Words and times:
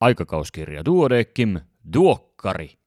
Aikakauskirja 0.00 0.84
Duodeckim, 0.84 1.60
Duokkari. 1.92 2.78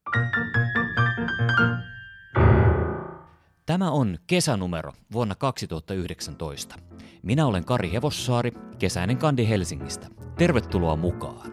Tämä 3.66 3.92
on 3.92 4.18
kesänumero 4.28 4.94
vuonna 5.14 5.36
2019. 5.36 6.76
Minä 7.24 7.46
olen 7.46 7.66
Kari 7.66 7.92
Hevossaari, 7.92 8.52
kesäinen 8.80 9.18
kandi 9.18 9.50
Helsingistä. 9.50 10.08
Tervetuloa 10.38 10.96
mukaan. 10.96 11.52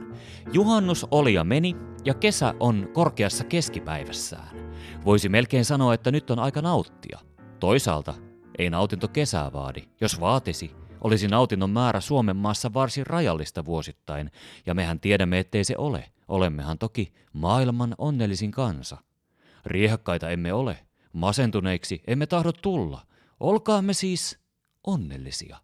Juhannus 0.53 1.07
oli 1.11 1.35
ja 1.35 1.45
meni, 1.45 1.77
ja 2.05 2.15
kesä 2.15 2.55
on 2.61 2.89
korkeassa 2.93 3.45
keskipäivässään. 3.45 4.57
Voisi 5.05 5.29
melkein 5.29 5.65
sanoa, 5.65 5.95
että 5.95 6.11
nyt 6.11 6.31
on 6.31 6.39
aika 6.39 6.63
nauttia. 6.63 7.19
Toisaalta 7.61 8.15
ei 8.59 8.71
nautinto 8.71 9.09
kesää 9.09 9.53
vaadi. 9.53 9.83
Jos 10.01 10.21
vaatisi, 10.21 10.71
olisi 11.01 11.29
nautinnon 11.29 11.71
määrä 11.71 12.01
Suomen 12.01 12.37
maassa 12.37 12.75
varsin 12.75 13.07
rajallista 13.07 13.65
vuosittain, 13.65 14.31
ja 14.67 14.75
mehän 14.75 15.01
tiedämme, 15.01 15.39
ettei 15.39 15.65
se 15.65 15.75
ole. 15.79 16.11
Olemmehan 16.29 16.79
toki 16.79 17.13
maailman 17.33 17.95
onnellisin 17.99 18.51
kansa. 18.51 18.97
Riehakkaita 19.67 20.31
emme 20.31 20.53
ole, 20.53 20.79
masentuneiksi 21.13 22.03
emme 22.07 22.27
tahdo 22.27 22.53
tulla. 22.53 23.07
Olkaamme 23.41 23.93
siis 23.93 24.39
onnellisia. 24.87 25.57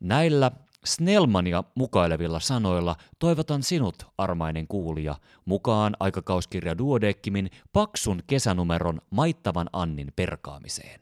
Näillä 0.00 0.50
Snellmania 0.84 1.64
mukailevilla 1.74 2.40
sanoilla 2.40 2.96
toivotan 3.18 3.62
sinut, 3.62 4.06
armainen 4.18 4.68
kuulija, 4.68 5.14
mukaan 5.44 5.96
aikakauskirja 6.00 6.78
Duodeckimin 6.78 7.50
paksun 7.72 8.22
kesänumeron 8.26 9.00
Maittavan 9.10 9.70
Annin 9.72 10.12
perkaamiseen. 10.16 11.00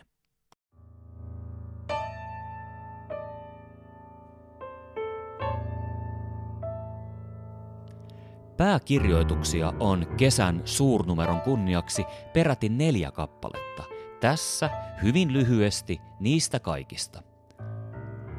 Pääkirjoituksia 8.57 9.73
on 9.81 10.07
kesän 10.17 10.63
suurnumeron 10.65 11.41
kunniaksi 11.41 12.05
peräti 12.33 12.69
neljä 12.69 13.11
kappaletta. 13.11 13.83
Tässä 14.21 14.71
hyvin 15.03 15.33
lyhyesti 15.33 16.01
niistä 16.21 16.61
kaikista. 16.61 17.23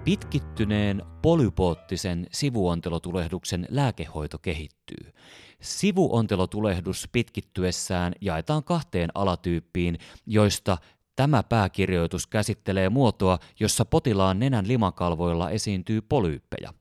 Pitkittyneen 0.03 1.03
polypoottisen 1.22 2.28
sivuontelotulehduksen 2.31 3.67
lääkehoito 3.69 4.38
kehittyy. 4.38 5.14
Sivuontelotulehdus 5.61 7.09
pitkittyessään 7.11 8.14
jaetaan 8.22 8.64
kahteen 8.64 9.09
alatyyppiin, 9.16 9.97
joista 10.25 10.78
tämä 11.16 11.44
pääkirjoitus 11.44 12.28
käsittelee 12.28 12.89
muotoa, 12.89 13.39
jossa 13.59 13.86
potilaan 13.86 14.39
nenän 14.39 14.67
limakalvoilla 14.67 15.50
esiintyy 15.50 16.02
polyyppejä. 16.02 16.73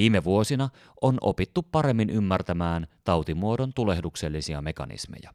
Viime 0.00 0.24
vuosina 0.24 0.68
on 1.00 1.18
opittu 1.20 1.62
paremmin 1.62 2.10
ymmärtämään 2.10 2.86
tautimuodon 3.04 3.72
tulehduksellisia 3.74 4.62
mekanismeja. 4.62 5.34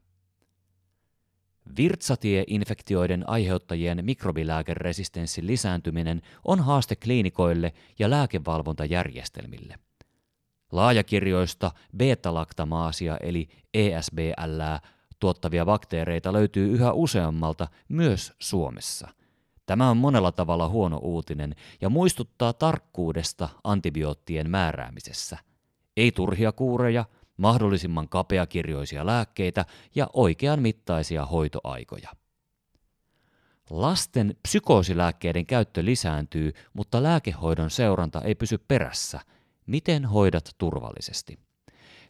Virtsatieinfektioiden 1.76 3.28
aiheuttajien 3.28 4.04
mikrobilääkeresistenssin 4.04 5.46
lisääntyminen 5.46 6.22
on 6.44 6.60
haaste 6.60 6.96
kliinikoille 6.96 7.72
ja 7.98 8.10
lääkevalvontajärjestelmille. 8.10 9.78
Laajakirjoista 10.72 11.70
beta-laktamaasia 11.96 13.16
eli 13.16 13.48
ESBL 13.74 14.62
tuottavia 15.20 15.64
bakteereita 15.64 16.32
löytyy 16.32 16.72
yhä 16.72 16.92
useammalta 16.92 17.68
myös 17.88 18.32
Suomessa. 18.38 19.08
Tämä 19.66 19.90
on 19.90 19.96
monella 19.96 20.32
tavalla 20.32 20.68
huono 20.68 20.98
uutinen 20.98 21.54
ja 21.80 21.88
muistuttaa 21.88 22.52
tarkkuudesta 22.52 23.48
antibioottien 23.64 24.50
määräämisessä. 24.50 25.38
Ei 25.96 26.12
turhia 26.12 26.52
kuureja, 26.52 27.04
mahdollisimman 27.36 28.08
kapeakirjoisia 28.08 29.06
lääkkeitä 29.06 29.64
ja 29.94 30.06
oikean 30.12 30.62
mittaisia 30.62 31.26
hoitoaikoja. 31.26 32.10
Lasten 33.70 34.36
psykoosilääkkeiden 34.42 35.46
käyttö 35.46 35.84
lisääntyy, 35.84 36.52
mutta 36.72 37.02
lääkehoidon 37.02 37.70
seuranta 37.70 38.22
ei 38.22 38.34
pysy 38.34 38.58
perässä. 38.58 39.20
Miten 39.66 40.04
hoidat 40.04 40.50
turvallisesti? 40.58 41.45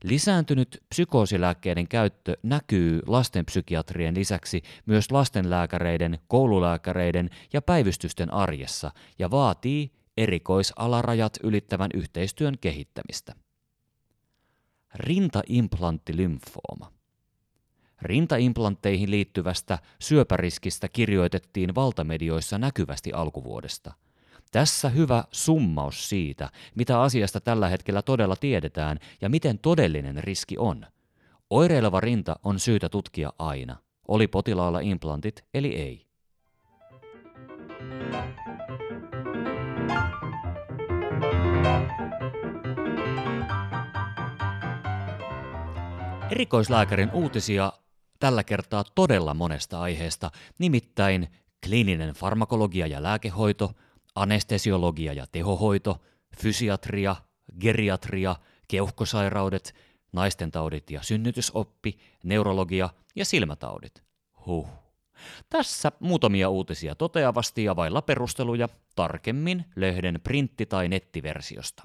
Lisääntynyt 0.02 0.82
psykoosilääkkeiden 0.88 1.88
käyttö 1.88 2.36
näkyy 2.42 3.00
lastenpsykiatrien 3.06 4.14
lisäksi 4.14 4.62
myös 4.86 5.10
lastenlääkäreiden, 5.10 6.18
koululääkäreiden 6.28 7.30
ja 7.52 7.62
päivystysten 7.62 8.32
arjessa 8.32 8.90
ja 9.18 9.30
vaatii 9.30 9.92
erikoisalarajat 10.16 11.38
ylittävän 11.42 11.90
yhteistyön 11.94 12.58
kehittämistä. 12.60 13.34
Rintaimplanttilymfooma. 14.94 16.92
Rintaimplantteihin 18.02 19.10
liittyvästä 19.10 19.78
syöpäriskistä 19.98 20.88
kirjoitettiin 20.88 21.74
valtamedioissa 21.74 22.58
näkyvästi 22.58 23.12
alkuvuodesta. 23.12 23.92
Tässä 24.56 24.88
hyvä 24.88 25.24
summaus 25.32 26.08
siitä, 26.08 26.50
mitä 26.74 27.00
asiasta 27.00 27.40
tällä 27.40 27.68
hetkellä 27.68 28.02
todella 28.02 28.36
tiedetään 28.36 28.98
ja 29.20 29.28
miten 29.28 29.58
todellinen 29.58 30.24
riski 30.24 30.58
on. 30.58 30.86
Oireileva 31.50 32.00
rinta 32.00 32.36
on 32.42 32.60
syytä 32.60 32.88
tutkia 32.88 33.32
aina, 33.38 33.76
oli 34.08 34.26
potilaalla 34.26 34.80
implantit 34.80 35.44
eli 35.54 35.74
ei. 35.74 36.06
Erikoislääkärin 46.30 47.10
uutisia 47.12 47.72
tällä 48.20 48.44
kertaa 48.44 48.84
todella 48.94 49.34
monesta 49.34 49.80
aiheesta, 49.80 50.30
nimittäin 50.58 51.28
kliininen 51.66 52.14
farmakologia 52.14 52.86
ja 52.86 53.02
lääkehoito, 53.02 53.72
anestesiologia 54.16 55.12
ja 55.12 55.26
tehohoito, 55.32 56.02
fysiatria, 56.36 57.16
geriatria, 57.60 58.36
keuhkosairaudet, 58.68 59.74
naistentaudit 60.12 60.90
ja 60.90 61.02
synnytysoppi, 61.02 61.98
neurologia 62.22 62.88
ja 63.16 63.24
silmätaudit. 63.24 64.02
Huh. 64.46 64.68
Tässä 65.50 65.92
muutamia 66.00 66.48
uutisia 66.48 66.94
toteavasti 66.94 67.64
ja 67.64 67.76
vailla 67.76 68.02
perusteluja 68.02 68.68
tarkemmin 68.94 69.64
lehden 69.76 70.20
printti- 70.22 70.66
tai 70.66 70.88
nettiversiosta. 70.88 71.82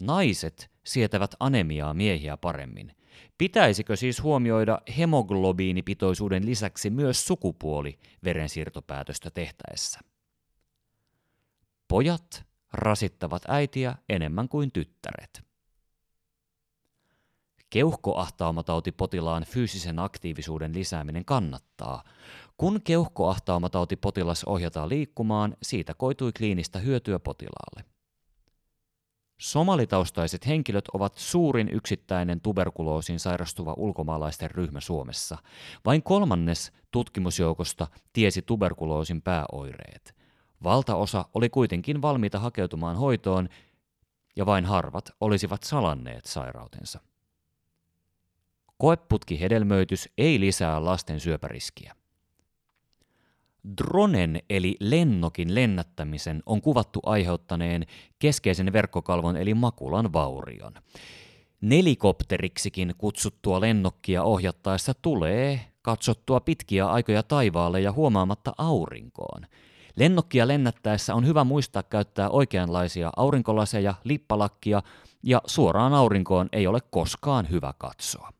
Naiset 0.00 0.70
sietävät 0.84 1.34
anemiaa 1.40 1.94
miehiä 1.94 2.36
paremmin– 2.36 2.92
Pitäisikö 3.38 3.96
siis 3.96 4.22
huomioida 4.22 4.78
hemoglobiinipitoisuuden 4.98 6.46
lisäksi 6.46 6.90
myös 6.90 7.26
sukupuoli 7.26 7.98
verensiirtopäätöstä 8.24 9.30
tehtäessä? 9.30 10.00
Pojat 11.92 12.44
rasittavat 12.72 13.42
äitiä 13.48 13.94
enemmän 14.08 14.48
kuin 14.48 14.72
tyttäret. 14.72 15.42
Keuhkoahtaumatautipotilaan 17.70 19.44
fyysisen 19.44 19.98
aktiivisuuden 19.98 20.74
lisääminen 20.74 21.24
kannattaa. 21.24 22.02
Kun 22.56 22.80
keuhkoahtaumatautipotilas 22.84 24.44
ohjataan 24.44 24.88
liikkumaan, 24.88 25.56
siitä 25.62 25.94
koitui 25.94 26.32
kliinistä 26.32 26.78
hyötyä 26.78 27.18
potilaalle. 27.18 27.84
Somalitaustaiset 29.40 30.46
henkilöt 30.46 30.88
ovat 30.88 31.14
suurin 31.14 31.68
yksittäinen 31.68 32.40
tuberkuloosiin 32.40 33.20
sairastuva 33.20 33.74
ulkomaalaisten 33.76 34.50
ryhmä 34.50 34.80
Suomessa. 34.80 35.38
Vain 35.84 36.02
kolmannes 36.02 36.72
tutkimusjoukosta 36.90 37.86
tiesi 38.12 38.42
tuberkuloosin 38.42 39.22
pääoireet. 39.22 40.21
Valtaosa 40.62 41.24
oli 41.34 41.48
kuitenkin 41.48 42.02
valmiita 42.02 42.38
hakeutumaan 42.38 42.96
hoitoon 42.96 43.48
ja 44.36 44.46
vain 44.46 44.64
harvat 44.64 45.10
olisivat 45.20 45.62
salanneet 45.62 46.24
sairautensa. 46.24 47.00
Koeputkihedelmöitys 48.78 50.08
ei 50.18 50.40
lisää 50.40 50.84
lasten 50.84 51.20
syöpäriskiä. 51.20 51.96
Dronen 53.78 54.42
eli 54.50 54.76
lennokin 54.80 55.54
lennättämisen 55.54 56.42
on 56.46 56.60
kuvattu 56.60 57.00
aiheuttaneen 57.06 57.86
keskeisen 58.18 58.72
verkkokalvon 58.72 59.36
eli 59.36 59.54
makulan 59.54 60.12
vaurion. 60.12 60.72
Nelikopteriksikin 61.60 62.94
kutsuttua 62.98 63.60
lennokkia 63.60 64.22
ohjattaessa 64.22 64.94
tulee 65.02 65.60
katsottua 65.82 66.40
pitkiä 66.40 66.86
aikoja 66.86 67.22
taivaalle 67.22 67.80
ja 67.80 67.92
huomaamatta 67.92 68.52
aurinkoon. 68.58 69.46
Lennokkia 69.96 70.48
lennättäessä 70.48 71.14
on 71.14 71.26
hyvä 71.26 71.44
muistaa 71.44 71.82
käyttää 71.82 72.30
oikeanlaisia 72.30 73.10
aurinkolaseja, 73.16 73.94
lippalakkia 74.04 74.82
ja 75.22 75.40
suoraan 75.46 75.94
aurinkoon 75.94 76.48
ei 76.52 76.66
ole 76.66 76.78
koskaan 76.90 77.50
hyvä 77.50 77.74
katsoa. 77.78 78.30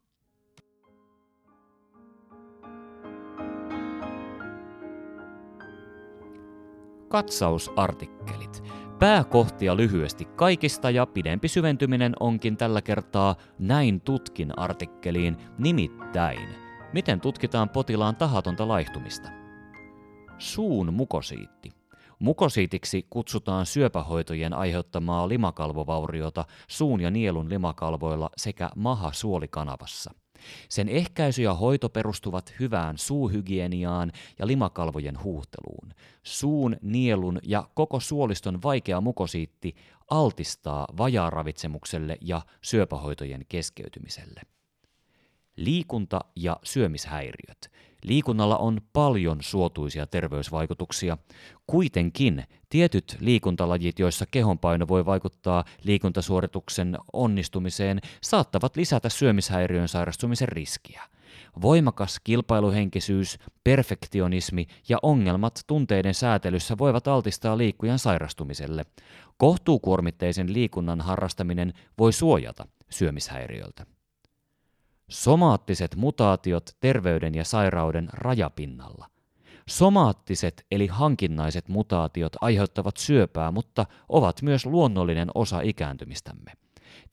Katsausartikkelit. 7.08 8.62
Pääkohtia 8.98 9.76
lyhyesti 9.76 10.24
kaikista 10.24 10.90
ja 10.90 11.06
pidempi 11.06 11.48
syventyminen 11.48 12.12
onkin 12.20 12.56
tällä 12.56 12.82
kertaa 12.82 13.36
Näin 13.58 14.00
tutkin 14.00 14.58
artikkeliin 14.58 15.36
nimittäin. 15.58 16.48
Miten 16.92 17.20
tutkitaan 17.20 17.68
potilaan 17.68 18.16
tahatonta 18.16 18.68
laihtumista? 18.68 19.41
Suun 20.42 20.94
mukosiitti. 20.94 21.72
Mukosiitiksi 22.18 23.06
kutsutaan 23.10 23.66
syöpähoitojen 23.66 24.54
aiheuttamaa 24.54 25.28
limakalvovauriota 25.28 26.44
suun 26.68 27.00
ja 27.00 27.10
nielun 27.10 27.48
limakalvoilla 27.48 28.30
sekä 28.36 28.70
maha-suolikanavassa. 28.76 30.14
Sen 30.68 30.88
ehkäisy 30.88 31.42
ja 31.42 31.54
hoito 31.54 31.88
perustuvat 31.88 32.54
hyvään 32.60 32.98
suuhygieniaan 32.98 34.12
ja 34.38 34.46
limakalvojen 34.46 35.22
huuhteluun. 35.22 35.94
Suun, 36.22 36.76
nielun 36.82 37.38
ja 37.42 37.68
koko 37.74 38.00
suoliston 38.00 38.62
vaikea 38.62 39.00
mukosiitti 39.00 39.74
altistaa 40.10 40.86
vajaaravitsemukselle 40.98 42.16
ja 42.20 42.42
syöpähoitojen 42.62 43.44
keskeytymiselle. 43.48 44.40
Liikunta 45.56 46.20
ja 46.36 46.56
syömishäiriöt. 46.62 47.70
Liikunnalla 48.04 48.56
on 48.56 48.80
paljon 48.92 49.38
suotuisia 49.40 50.06
terveysvaikutuksia. 50.06 51.18
Kuitenkin 51.66 52.44
tietyt 52.68 53.16
liikuntalajit, 53.20 53.98
joissa 53.98 54.26
kehonpaino 54.30 54.88
voi 54.88 55.06
vaikuttaa 55.06 55.64
liikuntasuorituksen 55.82 56.98
onnistumiseen, 57.12 58.00
saattavat 58.22 58.76
lisätä 58.76 59.08
syömishäiriön 59.08 59.88
sairastumisen 59.88 60.48
riskiä. 60.48 61.02
Voimakas 61.62 62.20
kilpailuhenkisyys, 62.24 63.38
perfektionismi 63.64 64.66
ja 64.88 64.98
ongelmat 65.02 65.60
tunteiden 65.66 66.14
säätelyssä 66.14 66.78
voivat 66.78 67.08
altistaa 67.08 67.58
liikkujan 67.58 67.98
sairastumiselle. 67.98 68.84
Kohtuukuormitteisen 69.36 70.52
liikunnan 70.52 71.00
harrastaminen 71.00 71.72
voi 71.98 72.12
suojata 72.12 72.66
syömishäiriöltä. 72.90 73.86
Somaattiset 75.12 75.96
mutaatiot 75.96 76.70
terveyden 76.80 77.34
ja 77.34 77.44
sairauden 77.44 78.08
rajapinnalla. 78.12 79.06
Somaattiset 79.68 80.66
eli 80.70 80.86
hankinnaiset 80.86 81.68
mutaatiot 81.68 82.32
aiheuttavat 82.40 82.96
syöpää, 82.96 83.50
mutta 83.50 83.86
ovat 84.08 84.42
myös 84.42 84.66
luonnollinen 84.66 85.28
osa 85.34 85.60
ikääntymistämme. 85.60 86.52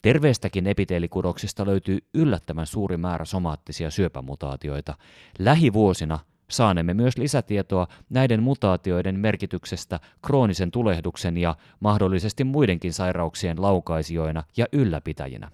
Terveestäkin 0.02 0.68
epiteelikudoksista 0.68 1.66
löytyy 1.66 1.98
yllättävän 2.14 2.66
suuri 2.66 2.98
määrä 2.98 3.26
somaattisia 3.26 3.92
syöpämutaatioita. 3.92 4.96
Lähivuosina 5.40 6.20
saanemme 6.50 6.94
myös 6.94 7.18
lisätietoa 7.18 7.88
näiden 8.10 8.44
mutaatioiden 8.44 9.20
merkityksestä 9.20 10.00
kroonisen 10.26 10.72
tulehduksen 10.72 11.38
ja 11.38 11.56
mahdollisesti 11.80 12.44
muidenkin 12.44 12.94
sairauksien 12.94 13.62
laukaisijoina 13.62 14.44
ja 14.58 14.66
ylläpitäjinä 14.72 15.52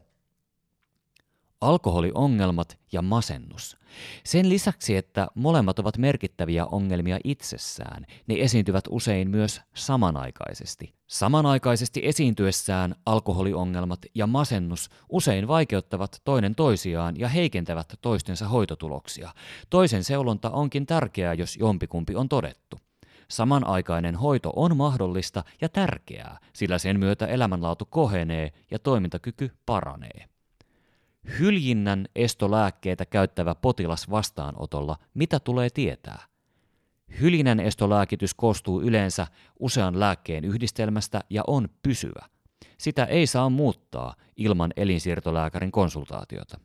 alkoholiongelmat 1.65 2.77
ja 2.91 3.01
masennus. 3.01 3.77
Sen 4.23 4.49
lisäksi, 4.49 4.95
että 4.95 5.27
molemmat 5.35 5.79
ovat 5.79 5.97
merkittäviä 5.97 6.65
ongelmia 6.65 7.19
itsessään, 7.23 8.05
ne 8.27 8.35
esiintyvät 8.39 8.83
usein 8.89 9.29
myös 9.29 9.61
samanaikaisesti. 9.73 10.93
Samanaikaisesti 11.07 12.01
esiintyessään 12.03 12.95
alkoholiongelmat 13.05 13.99
ja 14.15 14.27
masennus 14.27 14.89
usein 15.09 15.47
vaikeuttavat 15.47 16.21
toinen 16.23 16.55
toisiaan 16.55 17.19
ja 17.19 17.29
heikentävät 17.29 17.93
toistensa 18.01 18.47
hoitotuloksia. 18.47 19.31
Toisen 19.69 20.03
seulonta 20.03 20.49
onkin 20.49 20.85
tärkeää, 20.85 21.33
jos 21.33 21.57
jompikumpi 21.57 22.15
on 22.15 22.29
todettu. 22.29 22.77
Samanaikainen 23.27 24.15
hoito 24.15 24.53
on 24.55 24.77
mahdollista 24.77 25.43
ja 25.61 25.69
tärkeää, 25.69 26.39
sillä 26.53 26.77
sen 26.77 26.99
myötä 26.99 27.25
elämänlaatu 27.25 27.85
kohenee 27.89 28.51
ja 28.71 28.79
toimintakyky 28.79 29.51
paranee. 29.65 30.34
Hyljinnän 31.39 32.05
estolääkkeitä 32.15 33.05
käyttävä 33.05 33.55
potilas 33.55 34.09
vastaanotolla, 34.09 34.97
mitä 35.13 35.39
tulee 35.39 35.69
tietää? 35.69 36.23
Hyljinän 37.21 37.59
estolääkitys 37.59 38.33
koostuu 38.33 38.81
yleensä 38.81 39.27
usean 39.59 39.99
lääkkeen 39.99 40.45
yhdistelmästä 40.45 41.21
ja 41.29 41.43
on 41.47 41.69
pysyvä. 41.83 42.25
Sitä 42.77 43.05
ei 43.05 43.27
saa 43.27 43.49
muuttaa 43.49 44.15
ilman 44.35 44.73
elinsiirtolääkärin 44.75 45.71
konsultaatiota. 45.71 46.59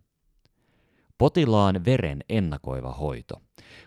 Potilaan 1.18 1.84
veren 1.84 2.24
ennakoiva 2.28 2.92
hoito. 2.92 3.42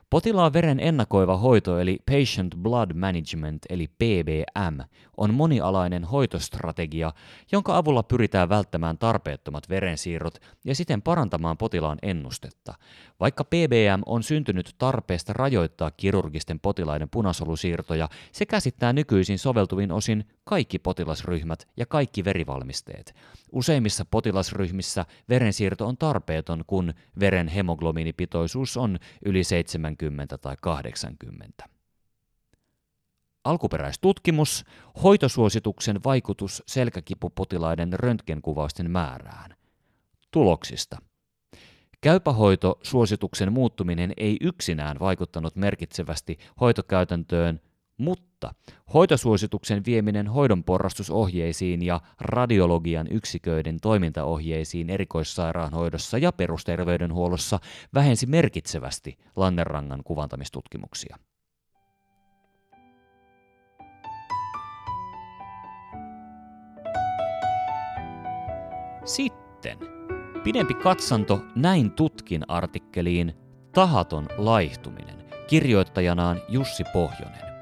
Potilaan 0.09 0.53
veren 0.53 0.79
ennakoiva 0.79 1.37
hoito 1.37 1.79
eli 1.79 1.99
Patient 2.05 2.55
Blood 2.55 2.93
Management 2.93 3.61
eli 3.69 3.87
PBM 3.87 4.79
on 5.17 5.33
monialainen 5.33 6.03
hoitostrategia, 6.03 7.13
jonka 7.51 7.77
avulla 7.77 8.03
pyritään 8.03 8.49
välttämään 8.49 8.97
tarpeettomat 8.97 9.69
verensiirrot 9.69 10.39
ja 10.65 10.75
siten 10.75 11.01
parantamaan 11.01 11.57
potilaan 11.57 11.97
ennustetta. 12.01 12.73
Vaikka 13.19 13.43
PBM 13.43 14.01
on 14.05 14.23
syntynyt 14.23 14.75
tarpeesta 14.77 15.33
rajoittaa 15.33 15.91
kirurgisten 15.91 16.59
potilaiden 16.59 17.09
punasolusiirtoja, 17.09 18.09
se 18.31 18.45
käsittää 18.45 18.93
nykyisin 18.93 19.39
soveltuvin 19.39 19.91
osin 19.91 20.25
kaikki 20.43 20.79
potilasryhmät 20.79 21.67
ja 21.77 21.85
kaikki 21.85 22.25
verivalmisteet. 22.25 23.15
Useimmissa 23.51 24.05
potilasryhmissä 24.05 25.05
verensiirto 25.29 25.87
on 25.87 25.97
tarpeeton, 25.97 26.63
kun 26.67 26.93
veren 27.19 27.47
hemoglobiinipitoisuus 27.47 28.77
on 28.77 28.99
yli 29.25 29.43
70 29.67 30.37
tai 30.37 30.55
80. 30.61 31.63
Alkuperäistutkimus, 33.43 34.65
hoitosuosituksen 35.03 36.03
vaikutus 36.03 36.63
selkäkipupotilaiden 36.67 37.93
röntgenkuvausten 37.93 38.91
määrään. 38.91 39.55
Tuloksista. 40.31 40.97
Käypähoito 42.01 42.79
suosituksen 42.83 43.53
muuttuminen 43.53 44.13
ei 44.17 44.37
yksinään 44.41 44.99
vaikuttanut 44.99 45.55
merkitsevästi 45.55 46.37
hoitokäytäntöön– 46.61 47.59
mutta 47.97 48.53
hoitosuosituksen 48.93 49.85
vieminen 49.85 50.27
hoidon 50.27 50.63
porrastusohjeisiin 50.63 51.81
ja 51.81 52.01
radiologian 52.19 53.07
yksiköiden 53.11 53.77
toimintaohjeisiin 53.81 54.89
erikoissairaanhoidossa 54.89 56.17
ja 56.17 56.31
perusterveydenhuollossa 56.31 57.59
vähensi 57.93 58.25
merkitsevästi 58.25 59.17
Lannerangan 59.35 60.03
kuvantamistutkimuksia. 60.03 61.17
Sitten 69.05 69.77
pidempi 70.43 70.73
katsanto 70.73 71.41
näin 71.55 71.91
tutkin 71.91 72.41
artikkeliin 72.47 73.33
Tahaton 73.73 74.27
laihtuminen, 74.37 75.25
kirjoittajanaan 75.47 76.41
Jussi 76.49 76.83
Pohjonen. 76.93 77.52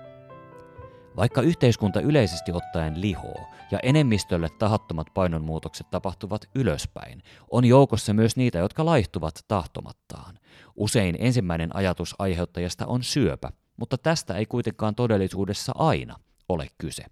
Vaikka 1.17 1.41
yhteiskunta 1.41 2.01
yleisesti 2.01 2.51
ottaen 2.51 3.01
lihoo 3.01 3.47
ja 3.71 3.79
enemmistölle 3.83 4.49
tahattomat 4.59 5.07
painonmuutokset 5.13 5.89
tapahtuvat 5.91 6.49
ylöspäin, 6.55 7.23
on 7.51 7.65
joukossa 7.65 8.13
myös 8.13 8.35
niitä, 8.35 8.57
jotka 8.57 8.85
laihtuvat 8.85 9.39
tahtomattaan. 9.47 10.39
Usein 10.75 11.15
ensimmäinen 11.19 11.75
ajatus 11.75 12.15
aiheuttajasta 12.19 12.85
on 12.85 13.03
syöpä, 13.03 13.51
mutta 13.77 13.97
tästä 13.97 14.35
ei 14.35 14.45
kuitenkaan 14.45 14.95
todellisuudessa 14.95 15.71
aina 15.75 16.15
ole 16.49 16.67
kyse. 16.77 17.05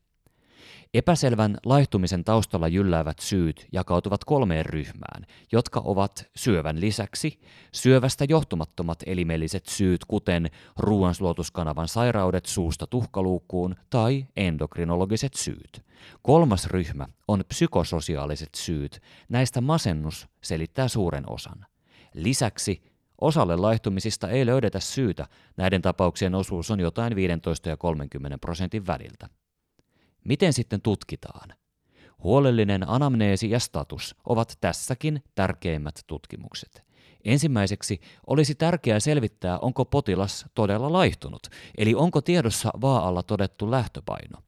Epäselvän 0.94 1.58
laihtumisen 1.66 2.24
taustalla 2.24 2.68
jylläävät 2.68 3.20
syyt 3.20 3.68
jakautuvat 3.72 4.24
kolmeen 4.26 4.66
ryhmään, 4.66 5.26
jotka 5.52 5.82
ovat 5.86 6.26
syövän 6.36 6.82
lisäksi 6.82 7.40
syövästä 7.74 8.26
johtumattomat 8.30 9.00
elimelliset 9.06 9.66
syyt, 9.66 10.06
kuten 10.06 10.50
ruoansulutuskanavan 10.78 11.88
sairaudet 11.88 12.46
suusta 12.46 12.88
tuhkaluukkuun 12.88 13.76
tai 13.90 14.26
endokrinologiset 14.38 15.34
syyt. 15.34 15.82
Kolmas 16.22 16.68
ryhmä 16.68 17.06
on 17.28 17.44
psykososiaaliset 17.48 18.56
syyt. 18.56 19.02
Näistä 19.30 19.62
masennus 19.62 20.28
selittää 20.44 20.88
suuren 20.88 21.32
osan. 21.32 21.66
Lisäksi 22.14 22.90
Osalle 23.22 23.56
laihtumisista 23.56 24.30
ei 24.30 24.46
löydetä 24.46 24.80
syytä, 24.80 25.28
näiden 25.58 25.82
tapauksien 25.82 26.36
osuus 26.36 26.72
on 26.72 26.80
jotain 26.80 27.16
15 27.16 27.70
ja 27.70 27.78
30 27.78 28.38
prosentin 28.38 28.88
väliltä. 28.88 29.30
Miten 30.24 30.54
sitten 30.54 30.82
tutkitaan? 30.82 31.50
Huolellinen 32.24 32.90
anamneesi 32.90 33.50
ja 33.50 33.60
status 33.60 34.16
ovat 34.26 34.58
tässäkin 34.62 35.24
tärkeimmät 35.36 36.00
tutkimukset. 36.08 36.84
Ensimmäiseksi 37.26 38.02
olisi 38.28 38.56
tärkeää 38.56 39.00
selvittää, 39.00 39.60
onko 39.60 39.86
potilas 39.86 40.46
todella 40.56 40.92
laihtunut, 40.92 41.48
eli 41.78 41.96
onko 41.96 42.22
tiedossa 42.22 42.70
vaa'alla 42.82 43.24
todettu 43.24 43.72
lähtöpaino. 43.72 44.40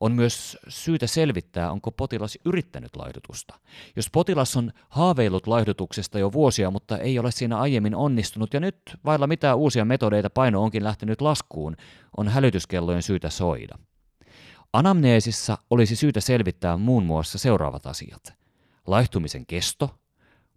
On 0.00 0.12
myös 0.12 0.58
syytä 0.68 1.06
selvittää, 1.06 1.72
onko 1.72 1.90
potilas 1.90 2.38
yrittänyt 2.44 2.96
laihdutusta. 2.96 3.58
Jos 3.96 4.10
potilas 4.10 4.56
on 4.56 4.72
haaveillut 4.88 5.46
laihdutuksesta 5.46 6.18
jo 6.18 6.32
vuosia, 6.32 6.70
mutta 6.70 6.98
ei 6.98 7.18
ole 7.18 7.30
siinä 7.30 7.58
aiemmin 7.58 7.94
onnistunut 7.94 8.54
ja 8.54 8.60
nyt 8.60 8.76
vailla 9.04 9.26
mitään 9.26 9.58
uusia 9.58 9.84
metodeita 9.84 10.30
paino 10.30 10.62
onkin 10.62 10.84
lähtenyt 10.84 11.20
laskuun, 11.20 11.76
on 12.16 12.28
hälytyskellojen 12.28 13.02
syytä 13.02 13.30
soida. 13.30 13.78
Anamneesissa 14.72 15.58
olisi 15.70 15.96
syytä 15.96 16.20
selvittää 16.20 16.76
muun 16.76 17.06
muassa 17.06 17.38
seuraavat 17.38 17.86
asiat. 17.86 18.34
Laihtumisen 18.86 19.46
kesto, 19.46 19.98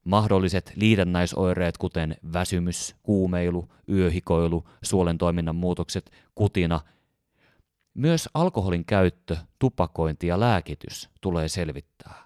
mahdolliset 0.04 0.74
liitännäisoireet 0.76 1.78
kuten 1.78 2.18
väsymys, 2.34 2.96
kuumeilu, 3.04 3.70
yöhikoilu, 3.90 4.68
suolen 4.84 5.18
toiminnan 5.18 5.56
muutokset, 5.56 6.12
kutina. 6.36 6.82
Myös 7.94 8.30
alkoholin 8.34 8.86
käyttö, 8.86 9.38
tupakointi 9.60 10.28
ja 10.28 10.40
lääkitys 10.40 11.10
tulee 11.22 11.48
selvittää. 11.48 12.26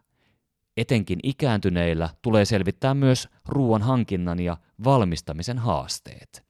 Etenkin 0.78 1.20
ikääntyneillä 1.24 2.10
tulee 2.22 2.46
selvittää 2.46 2.94
myös 2.94 3.28
ruoan 3.46 3.82
hankinnan 3.82 4.40
ja 4.40 4.58
valmistamisen 4.84 5.58
haasteet. 5.58 6.46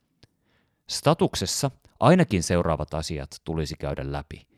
Statuksessa 0.90 1.72
ainakin 2.00 2.44
seuraavat 2.44 2.94
asiat 2.94 3.30
tulisi 3.44 3.76
käydä 3.80 4.12
läpi. 4.12 4.49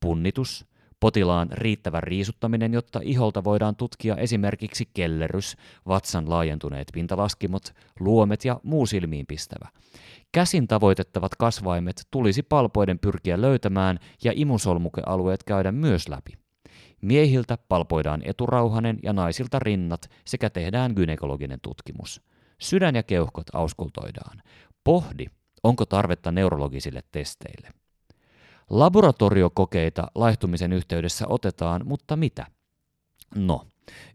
Punnitus, 0.00 0.66
potilaan 1.00 1.48
riittävä 1.52 2.00
riisuttaminen, 2.00 2.72
jotta 2.72 3.00
iholta 3.02 3.44
voidaan 3.44 3.76
tutkia 3.76 4.16
esimerkiksi 4.16 4.88
kellerys, 4.94 5.56
vatsan 5.88 6.30
laajentuneet 6.30 6.88
pintalaskimot, 6.94 7.74
luomet 8.00 8.44
ja 8.44 8.60
muu 8.62 8.86
silmiinpistävä. 8.86 9.68
Käsin 10.32 10.68
tavoitettavat 10.68 11.34
kasvaimet 11.34 12.06
tulisi 12.10 12.42
palpoiden 12.42 12.98
pyrkiä 12.98 13.40
löytämään 13.40 13.98
ja 14.24 14.32
imusolmukealueet 14.34 15.44
käydä 15.44 15.72
myös 15.72 16.08
läpi. 16.08 16.32
Miehiltä 17.02 17.58
palpoidaan 17.68 18.22
eturauhanen 18.24 18.98
ja 19.02 19.12
naisilta 19.12 19.58
rinnat 19.58 20.10
sekä 20.24 20.50
tehdään 20.50 20.92
gynekologinen 20.96 21.60
tutkimus. 21.62 22.22
Sydän 22.60 22.94
ja 22.94 23.02
keuhkot 23.02 23.46
auskultoidaan. 23.52 24.42
Pohdi, 24.84 25.26
onko 25.62 25.86
tarvetta 25.86 26.32
neurologisille 26.32 27.02
testeille. 27.12 27.68
Laboratoriokokeita 28.70 30.06
laihtumisen 30.14 30.72
yhteydessä 30.72 31.26
otetaan, 31.28 31.82
mutta 31.84 32.16
mitä? 32.16 32.46
No, 33.34 33.66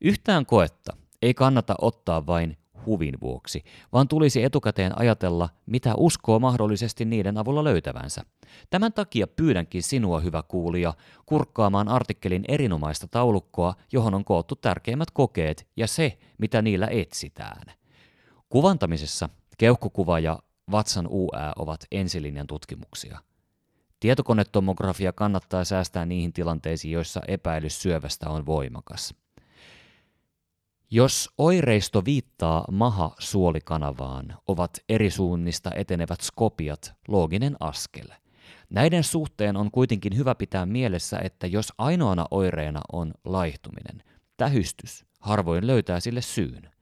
yhtään 0.01 0.45
koetta 0.45 0.97
ei 1.21 1.33
kannata 1.33 1.75
ottaa 1.81 2.25
vain 2.25 2.57
huvin 2.85 3.21
vuoksi, 3.21 3.63
vaan 3.93 4.07
tulisi 4.07 4.43
etukäteen 4.43 4.99
ajatella, 4.99 5.49
mitä 5.65 5.95
uskoo 5.97 6.39
mahdollisesti 6.39 7.05
niiden 7.05 7.37
avulla 7.37 7.63
löytävänsä. 7.63 8.21
Tämän 8.69 8.93
takia 8.93 9.27
pyydänkin 9.27 9.83
sinua, 9.83 10.19
hyvä 10.19 10.43
kuulija, 10.47 10.93
kurkkaamaan 11.25 11.87
artikkelin 11.87 12.43
erinomaista 12.47 13.07
taulukkoa, 13.07 13.75
johon 13.91 14.13
on 14.13 14.25
koottu 14.25 14.55
tärkeimmät 14.55 15.11
kokeet 15.11 15.67
ja 15.77 15.87
se, 15.87 16.17
mitä 16.37 16.61
niillä 16.61 16.87
etsitään. 16.87 17.73
Kuvantamisessa 18.49 19.29
keuhkokuva 19.57 20.19
ja 20.19 20.39
vatsan 20.71 21.07
UÄ 21.07 21.53
ovat 21.55 21.85
ensilinjan 21.91 22.47
tutkimuksia. 22.47 23.19
Tietokonetomografia 24.03 25.13
kannattaa 25.13 25.63
säästää 25.63 26.05
niihin 26.05 26.33
tilanteisiin, 26.33 26.91
joissa 26.91 27.21
epäilys 27.27 27.81
syövästä 27.81 28.29
on 28.29 28.45
voimakas. 28.45 29.15
Jos 30.91 31.29
oireisto 31.37 32.05
viittaa 32.05 32.65
maha-suolikanavaan, 32.71 34.37
ovat 34.47 34.71
eri 34.89 35.09
suunnista 35.09 35.71
etenevät 35.75 36.21
skopiat 36.21 36.93
looginen 37.07 37.55
askel. 37.59 38.07
Näiden 38.69 39.03
suhteen 39.03 39.57
on 39.57 39.71
kuitenkin 39.71 40.17
hyvä 40.17 40.35
pitää 40.35 40.65
mielessä, 40.65 41.19
että 41.23 41.47
jos 41.47 41.73
ainoana 41.77 42.25
oireena 42.31 42.81
on 42.93 43.13
laihtuminen, 43.25 44.03
tähystys 44.37 45.05
harvoin 45.19 45.67
löytää 45.67 45.99
sille 45.99 46.21
syyn. 46.21 46.72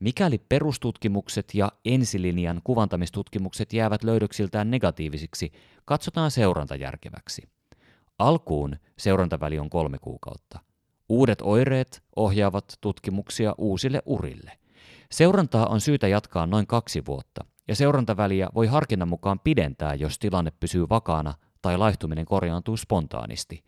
Mikäli 0.00 0.38
perustutkimukset 0.38 1.54
ja 1.54 1.72
ensilinjan 1.84 2.60
kuvantamistutkimukset 2.64 3.72
jäävät 3.72 4.04
löydöksiltään 4.04 4.70
negatiivisiksi, 4.70 5.52
katsotaan 5.84 6.30
seuranta 6.30 6.76
järkeväksi. 6.76 7.48
Alkuun 8.18 8.76
seurantaväli 8.98 9.58
on 9.58 9.70
kolme 9.70 9.98
kuukautta. 9.98 10.58
Uudet 11.08 11.38
oireet 11.42 12.02
ohjaavat 12.16 12.64
tutkimuksia 12.80 13.54
uusille 13.58 14.02
urille. 14.06 14.58
Seurantaa 15.10 15.66
on 15.66 15.80
syytä 15.80 16.08
jatkaa 16.08 16.46
noin 16.46 16.66
kaksi 16.66 17.06
vuotta, 17.06 17.44
ja 17.68 17.74
seurantaväliä 17.74 18.48
voi 18.54 18.66
harkinnan 18.66 19.08
mukaan 19.08 19.40
pidentää, 19.40 19.94
jos 19.94 20.18
tilanne 20.18 20.50
pysyy 20.60 20.88
vakaana 20.88 21.34
tai 21.62 21.78
laihtuminen 21.78 22.24
korjaantuu 22.24 22.76
spontaanisti. 22.76 23.64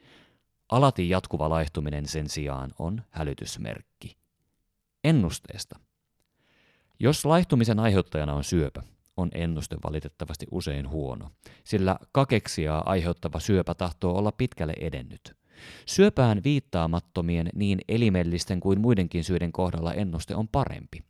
Alati 0.69 1.09
jatkuva 1.09 1.49
laihtuminen 1.49 2.07
sen 2.07 2.29
sijaan 2.29 2.71
on 2.79 3.03
hälytysmerkki. 3.11 4.17
Ennusteesta. 5.05 5.79
Jos 7.03 7.25
laihtumisen 7.25 7.81
aiheuttajana 7.81 8.35
on 8.35 8.45
syöpä, 8.45 8.83
on 9.17 9.29
ennuste 9.35 9.77
valitettavasti 9.85 10.47
usein 10.51 10.89
huono, 10.89 11.31
sillä 11.65 11.99
kakeksia 12.13 12.79
aiheuttava 12.79 13.41
syöpä 13.41 13.75
tahtoo 13.75 14.19
olla 14.19 14.33
pitkälle 14.33 14.75
edennyt. 14.81 15.37
Syöpään 15.87 16.41
viittaamattomien 16.45 17.51
niin 17.55 17.79
elimellisten 17.89 18.61
kuin 18.61 18.81
muidenkin 18.81 19.25
syiden 19.25 19.53
kohdalla 19.53 19.95
ennuste 19.95 20.35
on 20.37 20.49
parempi. 20.49 21.05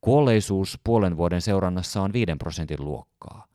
Kuolleisuus 0.00 0.78
puolen 0.84 1.16
vuoden 1.16 1.40
seurannassa 1.40 2.02
on 2.02 2.12
5 2.12 2.32
prosentin 2.38 2.84
luokkaa. 2.84 3.46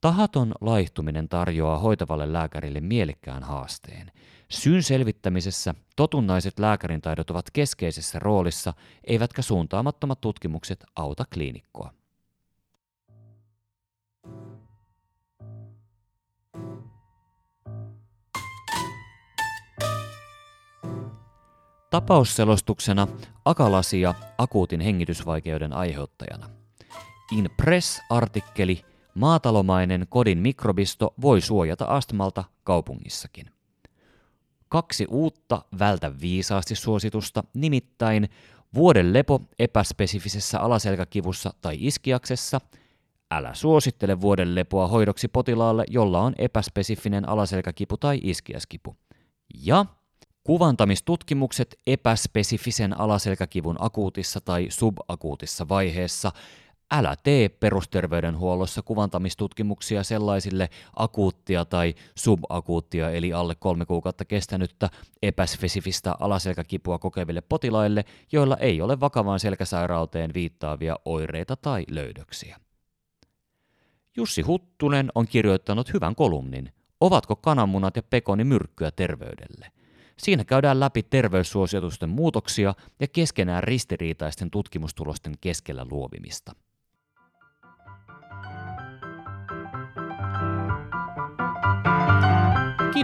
Tahaton 0.00 0.52
laihtuminen 0.60 1.28
tarjoaa 1.28 1.78
hoitavalle 1.78 2.32
lääkärille 2.32 2.80
mielekkään 2.80 3.42
haasteen. 3.42 4.12
Syyn 4.48 4.82
selvittämisessä 4.82 5.74
totunnaiset 5.96 6.58
lääkärin 6.58 7.00
taidot 7.00 7.30
ovat 7.30 7.50
keskeisessä 7.50 8.18
roolissa, 8.18 8.72
eivätkä 9.04 9.42
suuntaamattomat 9.42 10.20
tutkimukset 10.20 10.84
auta 10.96 11.24
kliinikkoa. 11.34 11.92
Tapausselostuksena 21.90 23.08
akalasia 23.44 24.14
akuutin 24.38 24.80
hengitysvaikeuden 24.80 25.72
aiheuttajana. 25.72 26.50
In 27.32 27.50
Press-artikkeli 27.56 28.84
Maatalomainen 29.14 30.06
kodin 30.08 30.38
mikrobisto 30.38 31.14
voi 31.20 31.40
suojata 31.40 31.84
astmalta 31.84 32.44
kaupungissakin. 32.64 33.53
Kaksi 34.68 35.06
uutta 35.10 35.64
vältä 35.78 36.20
viisaasti 36.20 36.74
suositusta, 36.74 37.44
nimittäin 37.54 38.28
vuoden 38.74 39.12
lepo 39.12 39.40
epäspesifisessä 39.58 40.60
alaselkäkivussa 40.60 41.54
tai 41.60 41.76
iskiaksessa– 41.80 42.60
Älä 43.30 43.54
suosittele 43.54 44.20
vuoden 44.20 44.54
lepoa 44.54 44.88
hoidoksi 44.88 45.28
potilaalle, 45.28 45.84
jolla 45.88 46.20
on 46.20 46.34
epäspesifinen 46.38 47.28
alaselkäkipu 47.28 47.96
tai 47.96 48.20
iskiäskipu. 48.22 48.96
Ja 49.54 49.86
Kuvantamistutkimukset 50.44 51.80
epäspesifisen 51.86 53.00
alaselkäkivun 53.00 53.76
akuutissa 53.78 54.40
tai 54.40 54.66
subakuutissa 54.68 55.68
vaiheessa. 55.68 56.32
Älä 56.96 57.16
tee 57.22 57.48
perusterveydenhuollossa 57.48 58.82
kuvantamistutkimuksia 58.82 60.02
sellaisille 60.02 60.68
akuuttia 60.96 61.64
tai 61.64 61.94
subakuuttia 62.14 63.10
eli 63.10 63.32
alle 63.32 63.54
kolme 63.54 63.86
kuukautta 63.86 64.24
kestänyttä 64.24 64.90
epäspesifistä 65.22 66.14
alaselkäkipua 66.20 66.98
kokeville 66.98 67.40
potilaille, 67.40 68.04
joilla 68.32 68.56
ei 68.56 68.82
ole 68.82 69.00
vakavaan 69.00 69.40
selkäsairauteen 69.40 70.34
viittaavia 70.34 70.96
oireita 71.04 71.56
tai 71.56 71.84
löydöksiä. 71.90 72.60
Jussi 74.16 74.42
Huttunen 74.42 75.12
on 75.14 75.28
kirjoittanut 75.28 75.92
hyvän 75.92 76.14
kolumnin 76.14 76.72
Ovatko 77.00 77.36
kananmunat 77.36 77.96
ja 77.96 78.02
pekoni 78.02 78.44
myrkkyä 78.44 78.90
terveydelle? 78.90 79.72
Siinä 80.18 80.44
käydään 80.44 80.80
läpi 80.80 81.02
terveyssuositusten 81.02 82.08
muutoksia 82.08 82.74
ja 83.00 83.08
keskenään 83.08 83.62
ristiriitaisten 83.62 84.50
tutkimustulosten 84.50 85.34
keskellä 85.40 85.86
luovimista. 85.90 86.52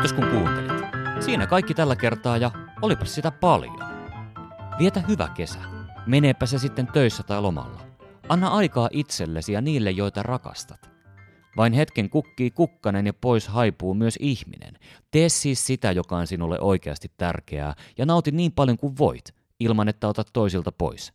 Kiitos 0.00 0.12
kun 0.12 0.28
kuuntelit. 0.28 0.82
Siinä 1.20 1.46
kaikki 1.46 1.74
tällä 1.74 1.96
kertaa 1.96 2.36
ja 2.36 2.50
olipa 2.82 3.04
sitä 3.04 3.30
paljon. 3.30 3.78
Vietä 4.78 5.00
hyvä 5.00 5.28
kesä. 5.28 5.58
Meneepä 6.06 6.46
se 6.46 6.58
sitten 6.58 6.86
töissä 6.86 7.22
tai 7.22 7.40
lomalla. 7.40 7.80
Anna 8.28 8.48
aikaa 8.48 8.88
itsellesi 8.92 9.52
ja 9.52 9.60
niille, 9.60 9.90
joita 9.90 10.22
rakastat. 10.22 10.90
Vain 11.56 11.72
hetken 11.72 12.10
kukkii 12.10 12.50
kukkanen 12.50 13.06
ja 13.06 13.12
pois 13.14 13.48
haipuu 13.48 13.94
myös 13.94 14.16
ihminen. 14.20 14.74
Tee 15.10 15.28
siis 15.28 15.66
sitä, 15.66 15.92
joka 15.92 16.16
on 16.16 16.26
sinulle 16.26 16.60
oikeasti 16.60 17.12
tärkeää, 17.16 17.74
ja 17.98 18.06
nauti 18.06 18.30
niin 18.30 18.52
paljon 18.52 18.76
kuin 18.76 18.98
voit, 18.98 19.34
ilman 19.60 19.88
että 19.88 20.08
otat 20.08 20.28
toisilta 20.32 20.72
pois. 20.72 21.12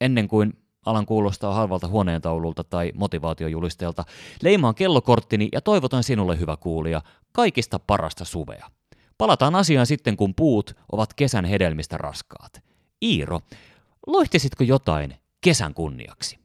Ennen 0.00 0.28
kuin 0.28 0.61
alan 0.86 1.06
kuulostaa 1.06 1.54
halvalta 1.54 1.88
huoneentaululta 1.88 2.64
tai 2.64 2.92
motivaatiojulisteelta, 2.94 4.04
leimaan 4.42 4.74
kellokorttini 4.74 5.48
ja 5.52 5.60
toivotan 5.60 6.02
sinulle 6.02 6.38
hyvä 6.38 6.56
kuulija 6.56 7.02
kaikista 7.32 7.78
parasta 7.78 8.24
suvea. 8.24 8.70
Palataan 9.18 9.54
asiaan 9.54 9.86
sitten, 9.86 10.16
kun 10.16 10.34
puut 10.34 10.76
ovat 10.92 11.14
kesän 11.14 11.44
hedelmistä 11.44 11.96
raskaat. 11.96 12.62
Iiro, 13.02 13.40
loihtisitko 14.06 14.64
jotain 14.64 15.14
kesän 15.40 15.74
kunniaksi? 15.74 16.41